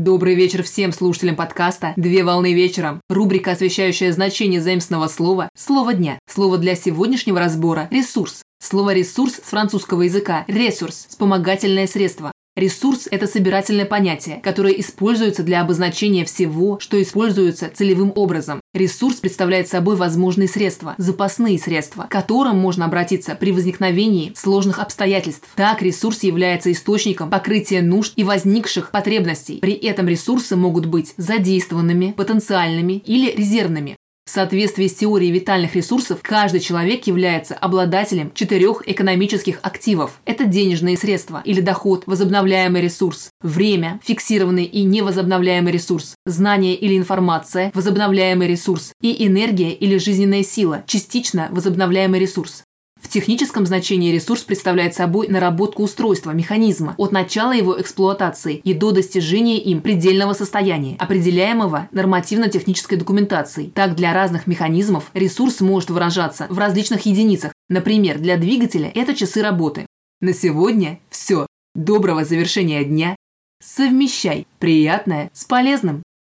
Добрый 0.00 0.34
вечер 0.34 0.62
всем 0.62 0.92
слушателям 0.92 1.36
подкаста 1.36 1.92
«Две 1.94 2.24
волны 2.24 2.54
вечером». 2.54 3.02
Рубрика, 3.10 3.50
освещающая 3.50 4.12
значение 4.12 4.58
заимственного 4.58 5.08
слова 5.08 5.50
«Слово 5.54 5.92
дня». 5.92 6.18
Слово 6.26 6.56
для 6.56 6.74
сегодняшнего 6.74 7.38
разбора– 7.38 7.86
«ресурс». 7.90 8.40
Слово 8.62 8.94
«ресурс» 8.94 9.34
с 9.34 9.50
французского 9.50 10.00
языка– 10.00 10.46
«ресурс»– 10.48 11.04
вспомогательное 11.10 11.86
средство. 11.86 12.32
Ресурс– 12.56 13.06
это 13.10 13.28
собирательное 13.28 13.86
понятие, 13.86 14.40
которое 14.42 14.72
используется 14.74 15.44
для 15.44 15.60
обозначения 15.60 16.24
всего, 16.24 16.80
что 16.80 17.00
используется 17.00 17.70
целевым 17.72 18.12
образом. 18.16 18.60
Ресурс 18.74 19.16
представляет 19.16 19.68
собой 19.68 19.94
возможные 19.94 20.48
средства, 20.48 20.94
запасные 20.98 21.60
средства, 21.60 22.02
к 22.02 22.10
которым 22.10 22.58
можно 22.58 22.86
обратиться 22.86 23.36
при 23.36 23.52
возникновении 23.52 24.32
сложных 24.34 24.80
обстоятельств. 24.80 25.48
Так, 25.54 25.80
ресурс 25.80 26.24
является 26.24 26.72
источником 26.72 27.30
покрытия 27.30 27.82
нужд 27.82 28.14
и 28.16 28.24
возникших 28.24 28.90
потребностей. 28.90 29.60
При 29.60 29.74
этом 29.74 30.08
ресурсы 30.08 30.56
могут 30.56 30.86
быть 30.86 31.14
задействованными, 31.16 32.12
потенциальными 32.16 32.94
или 33.06 33.30
резервными. 33.30 33.96
В 34.30 34.32
соответствии 34.32 34.86
с 34.86 34.94
теорией 34.94 35.32
витальных 35.32 35.74
ресурсов, 35.74 36.20
каждый 36.22 36.60
человек 36.60 37.08
является 37.08 37.56
обладателем 37.56 38.30
четырех 38.32 38.84
экономических 38.86 39.58
активов. 39.62 40.20
Это 40.24 40.44
денежные 40.44 40.96
средства 40.96 41.42
или 41.44 41.60
доход, 41.60 42.04
возобновляемый 42.06 42.80
ресурс, 42.80 43.30
время, 43.42 43.98
фиксированный 44.04 44.66
и 44.66 44.84
невозобновляемый 44.84 45.72
ресурс, 45.72 46.14
знание 46.26 46.76
или 46.76 46.96
информация, 46.96 47.72
возобновляемый 47.74 48.46
ресурс 48.46 48.92
и 49.02 49.26
энергия 49.26 49.72
или 49.72 49.98
жизненная 49.98 50.44
сила, 50.44 50.84
частично 50.86 51.48
возобновляемый 51.50 52.20
ресурс. 52.20 52.62
Техническом 53.10 53.66
значении 53.66 54.12
ресурс 54.12 54.42
представляет 54.42 54.94
собой 54.94 55.26
наработку 55.26 55.82
устройства, 55.82 56.30
механизма, 56.30 56.94
от 56.96 57.10
начала 57.10 57.50
его 57.50 57.80
эксплуатации 57.80 58.60
и 58.62 58.72
до 58.72 58.92
достижения 58.92 59.58
им 59.58 59.80
предельного 59.80 60.32
состояния, 60.32 60.94
определяемого 60.96 61.88
нормативно-технической 61.90 62.96
документацией. 62.98 63.72
Так, 63.72 63.96
для 63.96 64.14
разных 64.14 64.46
механизмов 64.46 65.10
ресурс 65.12 65.60
может 65.60 65.90
выражаться 65.90 66.46
в 66.50 66.58
различных 66.58 67.04
единицах. 67.04 67.52
Например, 67.68 68.16
для 68.16 68.36
двигателя 68.36 68.92
это 68.94 69.12
часы 69.12 69.42
работы. 69.42 69.86
На 70.20 70.32
сегодня 70.32 71.00
все. 71.10 71.48
Доброго 71.74 72.24
завершения 72.24 72.84
дня. 72.84 73.16
Совмещай 73.60 74.46
приятное 74.60 75.30
с 75.32 75.44
полезным. 75.44 76.04